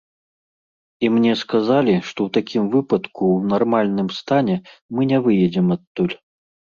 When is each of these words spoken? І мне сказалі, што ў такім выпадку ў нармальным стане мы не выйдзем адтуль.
І 1.07 1.09
мне 1.17 1.33
сказалі, 1.41 1.93
што 2.07 2.19
ў 2.29 2.33
такім 2.37 2.63
выпадку 2.75 3.23
ў 3.35 3.51
нармальным 3.51 4.09
стане 4.21 4.55
мы 4.97 5.01
не 5.13 5.19
выйдзем 5.27 5.67
адтуль. 5.77 6.15